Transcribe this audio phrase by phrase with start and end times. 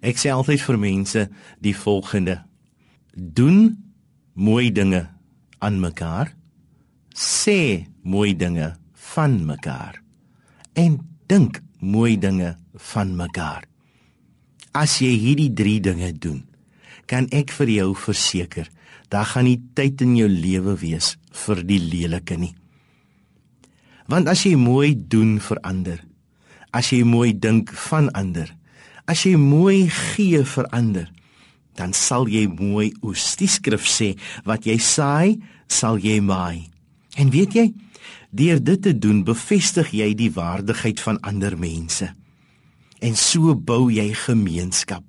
[0.00, 1.24] Ek sê altyd vir mense
[1.60, 2.40] die volgende:
[3.14, 3.76] Doen
[4.34, 5.08] mooi dinge
[5.60, 6.32] aan mekaar.
[7.14, 8.76] Sê mooi dinge
[9.12, 10.00] van mekaar.
[10.72, 12.56] En dink mooi dinge
[12.92, 13.66] van mekaar.
[14.72, 16.44] As jy hierdie 3 dinge doen,
[17.10, 18.68] kan ek vir jou verseker,
[19.10, 22.54] daar gaan nie tyd in jou lewe wees vir die lelike nie.
[24.10, 25.98] Want as jy mooi doen vir ander,
[26.70, 28.54] as jy mooi dink van ander,
[29.06, 31.08] as jy mooi gee vir ander,
[31.76, 33.36] dan sal jy mooi oes.
[33.40, 34.14] Die skrif sê
[34.44, 36.68] wat jy saai, sal jy maai.
[37.16, 37.66] En weet jy,
[38.30, 42.10] deur dit te doen, bevestig jy die waardigheid van ander mense.
[43.00, 45.04] En so bou jy gemeenskap.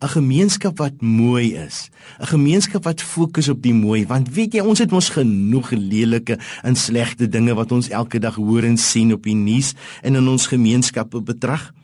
[0.00, 1.90] 'n Gemeenskap wat mooi is,
[2.20, 6.38] 'n gemeenskap wat fokus op die mooi, want weet jy, ons het mos genoeg lelike
[6.62, 10.28] en slegte dinge wat ons elke dag hoor en sien op die nuus en in
[10.28, 11.74] ons gemeenskappe betrag.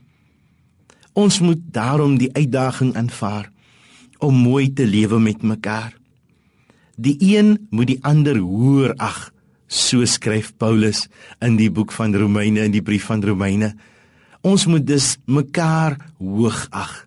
[1.16, 3.48] Ons moet daarom die uitdaging aanvaar
[4.20, 5.94] om mooi te lewe met mekaar.
[6.96, 9.30] Die een moet die ander hoër ag,
[9.66, 11.06] so skryf Paulus
[11.40, 13.72] in die boek van Romeine in die brief van Romeine.
[14.44, 17.06] Ons moet dus mekaar hoog ag.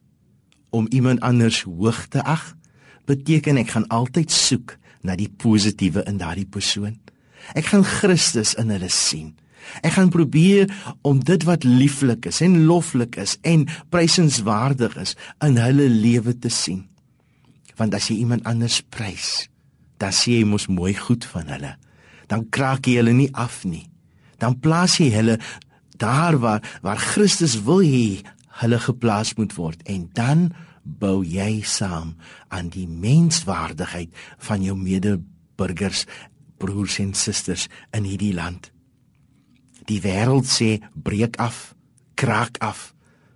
[0.69, 2.55] Om iemand anders hoog te ag
[3.05, 6.97] beteken ek gaan altyd soek na die positiewe in daardie persoon.
[7.53, 9.35] Ek gaan Christus in hulle sien.
[9.81, 10.69] Ek gaan probeer
[11.01, 16.51] om dit wat lieflik is en loflik is en prysenswaardig is in hulle lewe te
[16.53, 16.85] sien.
[17.79, 19.47] Want as jy iemand anders prys,
[19.99, 21.75] dan sê jy mos mooi goed van hulle.
[22.31, 23.87] Dan kraak jy hulle nie af nie.
[24.39, 25.39] Dan plaas jy hulle
[25.99, 28.21] daar waar waar Christus wil hê
[28.61, 30.49] hulle geplaas moet word en dan
[30.83, 32.15] bou jy saam
[32.47, 34.11] aan die menswaardigheid
[34.47, 36.05] van jou medeburgers,
[36.57, 38.71] broers en susters in hierdie land.
[39.89, 41.73] Die wêreld sê breek af,
[42.19, 42.91] kraak af,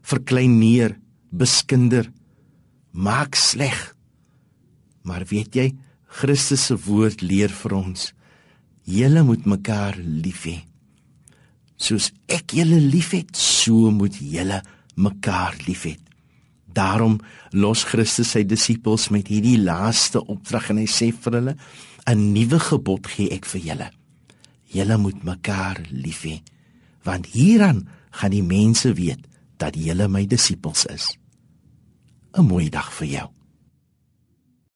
[0.06, 0.98] verklein neer,
[1.34, 2.12] beskinder,
[2.92, 3.78] maak sleg.
[5.04, 5.72] Maar weet jy,
[6.14, 8.12] Christus se woord leer vir ons:
[8.86, 10.60] julle moet mekaar lief hê.
[11.76, 14.62] Soos ek julle liefhet, so moet julle
[14.96, 15.96] mekaar lief hê.
[16.74, 17.18] Daarom
[17.54, 21.58] los Christus sy disippels met hierdie laaste opdrag en hy sê vir hulle:
[22.06, 23.90] 'n nuwe gebod gee ek vir julle.
[24.74, 26.40] Julle moet mekaar lief hê,
[27.06, 27.84] want hieraan
[28.18, 29.22] gaan die mense weet
[29.62, 31.14] dat julle my disippels is.
[32.34, 33.30] 'n Mooi dag vir jou.